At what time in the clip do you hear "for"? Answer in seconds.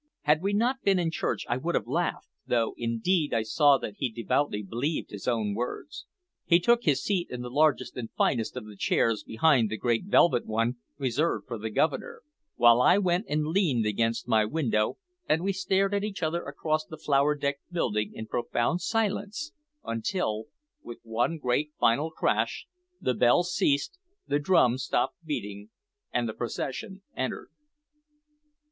11.47-11.59